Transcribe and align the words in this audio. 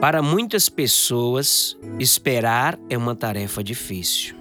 Para 0.00 0.22
muitas 0.22 0.70
pessoas, 0.70 1.76
esperar 1.98 2.78
é 2.88 2.96
uma 2.96 3.14
tarefa 3.14 3.62
difícil. 3.62 4.34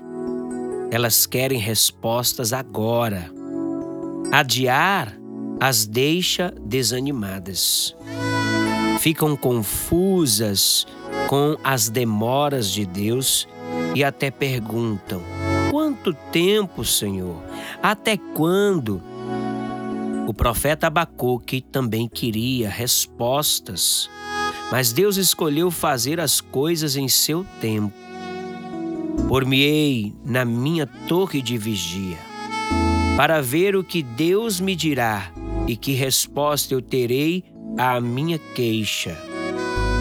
Elas 0.90 1.26
querem 1.26 1.60
respostas 1.60 2.54
agora. 2.54 3.30
Adiar 4.32 5.14
as 5.60 5.86
deixa 5.86 6.54
desanimadas. 6.62 7.94
Ficam 9.02 9.36
confusas 9.36 10.88
com 11.28 11.58
as 11.62 11.90
demoras 11.90 12.72
de 12.72 12.86
Deus 12.86 13.46
e 13.94 14.02
até 14.02 14.32
perguntam: 14.32 15.22
Quanto 15.70 16.14
tempo, 16.32 16.86
Senhor? 16.86 17.44
Até 17.84 18.16
quando? 18.16 19.04
O 20.26 20.34
profeta 20.34 20.88
Abacuque 20.88 21.60
também 21.60 22.08
queria 22.08 22.70
respostas, 22.70 24.10
mas 24.72 24.92
Deus 24.92 25.18
escolheu 25.18 25.72
fazer 25.72 26.20
as 26.20 26.40
coisas 26.40 26.96
em 26.96 27.08
seu 27.08 27.46
tempo. 27.60 27.94
Por-me-ei 29.28 30.14
na 30.24 30.46
minha 30.46 30.86
torre 31.08 31.42
de 31.42 31.58
vigia, 31.58 32.18
para 33.18 33.42
ver 33.42 33.76
o 33.76 33.84
que 33.84 34.02
Deus 34.02 34.60
me 34.60 34.76
dirá 34.76 35.32
e 35.68 35.76
que 35.76 35.94
resposta 35.94 36.74
eu 36.74 36.82
terei 36.82 37.44
à 37.78 38.00
minha 38.00 38.40
queixa. 38.40 39.18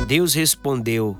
Deus 0.07 0.35
respondeu: 0.35 1.17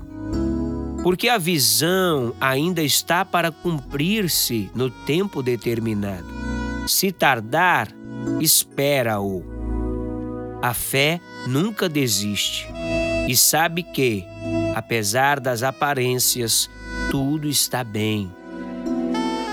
Porque 1.03 1.27
a 1.27 1.37
visão 1.37 2.33
ainda 2.39 2.81
está 2.81 3.25
para 3.25 3.51
cumprir-se 3.51 4.69
no 4.73 4.89
tempo 4.89 5.43
determinado. 5.43 6.25
Se 6.87 7.11
tardar, 7.11 7.89
espera-o. 8.39 9.43
A 10.61 10.73
fé 10.73 11.21
nunca 11.47 11.87
desiste 11.87 12.67
e 13.29 13.37
sabe 13.37 13.83
que, 13.83 14.25
apesar 14.73 15.39
das 15.39 15.61
aparências, 15.61 16.67
tudo 17.11 17.47
está 17.47 17.83
bem. 17.83 18.33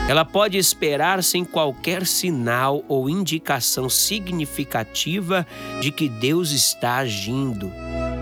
Ela 0.08 0.24
pode 0.24 0.56
esperar 0.56 1.22
sem 1.22 1.44
qualquer 1.44 2.06
sinal 2.06 2.82
ou 2.88 3.10
indicação 3.10 3.90
significativa 3.90 5.46
de 5.82 5.92
que 5.92 6.08
Deus 6.08 6.52
está 6.52 6.96
agindo, 6.96 7.70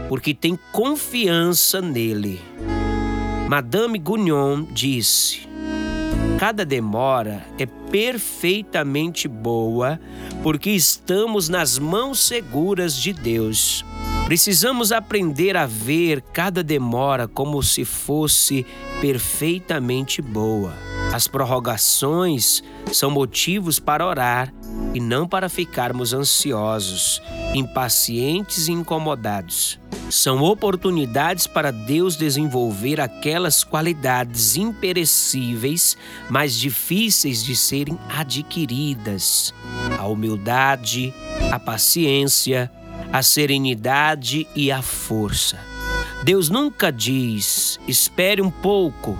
porque 0.09 0.35
tem 0.35 0.59
confiança 0.73 1.81
nele. 1.81 2.43
Madame 3.49 3.97
Gugnon 3.97 4.65
disse: 4.65 5.49
Cada 6.37 6.65
demora 6.65 7.47
é 7.61 7.67
perfeitamente 7.67 9.29
boa, 9.29 10.01
porque 10.43 10.71
estamos 10.71 11.49
nas 11.49 11.79
mãos 11.79 12.19
seguras 12.19 12.97
de 12.97 13.13
Deus. 13.13 13.85
Precisamos 14.25 14.91
aprender 14.91 15.55
a 15.55 15.67
ver 15.67 16.23
cada 16.23 16.63
demora 16.63 17.29
como 17.29 17.63
se 17.63 17.85
fosse 17.85 18.65
perfeitamente 18.99 20.23
boa. 20.23 20.73
As 21.13 21.29
prorrogações 21.29 22.63
são 22.91 23.11
motivos 23.11 23.79
para 23.79 24.07
orar 24.07 24.53
e 24.95 24.99
não 25.01 25.29
para 25.29 25.51
ficarmos 25.51 26.15
ansiosos, 26.15 27.21
impacientes 27.55 28.67
e 28.67 28.73
incomodados. 28.73 29.79
São 30.11 30.43
oportunidades 30.43 31.47
para 31.47 31.71
Deus 31.71 32.17
desenvolver 32.17 33.03
aquelas 33.03 33.63
qualidades 33.63 34.57
imperecíveis, 34.57 35.99
mas 36.31 36.55
difíceis 36.55 37.45
de 37.45 37.55
serem 37.55 37.99
adquiridas: 38.09 39.53
a 39.99 40.07
humildade, 40.07 41.13
a 41.53 41.59
paciência, 41.59 42.71
a 43.15 43.23
serenidade 43.23 44.45
e 44.57 44.73
a 44.73 44.83
força. 44.83 45.57
Deus 46.25 46.49
nunca 46.49 46.91
diz: 46.91 47.79
espere 47.87 48.43
um 48.43 48.51
pouco 48.51 49.17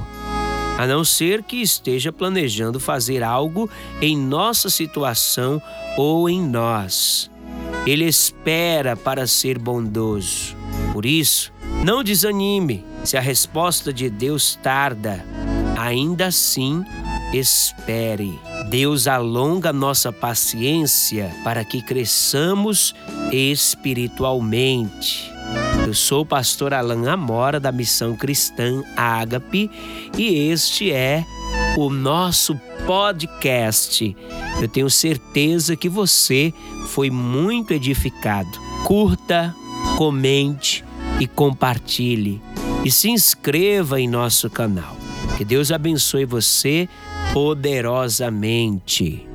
a 0.77 0.85
não 0.85 1.05
ser 1.05 1.45
que 1.45 1.63
esteja 1.63 2.13
planejando 2.13 2.81
fazer 2.81 3.23
algo 3.23 3.71
em 4.03 4.19
nossa 4.19 4.69
situação 4.69 5.63
ou 5.97 6.29
em 6.29 6.43
nós. 6.43 7.31
Ele 7.87 8.05
espera 8.05 8.97
para 8.97 9.29
ser 9.29 9.61
bondoso. 9.61 10.57
Por 10.93 11.07
isso, 11.07 11.53
não 11.85 12.03
desanime 12.03 12.85
se 13.05 13.17
a 13.17 13.21
resposta 13.21 13.93
de 13.93 14.11
Deus 14.11 14.59
tarda. 14.61 15.25
Ainda 15.79 16.27
assim, 16.27 16.85
espere. 17.39 18.39
Deus 18.69 19.09
alonga 19.09 19.73
nossa 19.73 20.13
paciência 20.13 21.35
para 21.43 21.65
que 21.65 21.83
cresçamos 21.83 22.95
espiritualmente. 23.33 25.33
Eu 25.87 25.93
sou 25.93 26.23
o 26.23 26.27
pastor 26.27 26.73
Alain 26.73 27.07
Amora 27.07 27.61
da 27.61 27.71
Missão 27.71 28.17
Cristã 28.17 28.83
Ágape 28.97 29.71
e 30.17 30.51
este 30.51 30.91
é 30.91 31.25
o 31.77 31.91
nosso 31.91 32.59
podcast. 32.87 34.17
Eu 34.61 34.69
tenho 34.69 34.89
certeza 34.89 35.77
que 35.77 35.89
você 35.89 36.53
foi 36.87 37.11
muito 37.11 37.73
edificado. 37.73 38.49
Curta, 38.85 39.55
comente 39.97 40.85
e 41.21 41.27
compartilhe 41.27 42.41
e 42.85 42.91
se 42.91 43.11
inscreva 43.11 44.01
em 44.01 44.09
nosso 44.09 44.49
canal. 44.49 44.97
Que 45.37 45.45
Deus 45.45 45.73
abençoe 45.73 46.25
você 46.25 46.89
poderosamente. 47.35 49.34